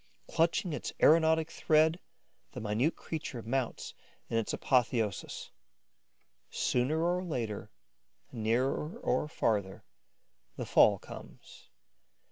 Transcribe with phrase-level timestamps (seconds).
[0.27, 1.99] Clutching its aeronautic thread,
[2.53, 3.93] the minute creature mounts
[4.31, 5.51] in an apotheosis.
[6.49, 7.69] Sooner or later,
[8.31, 9.83] nearer or farther,
[10.55, 11.69] the fall comes.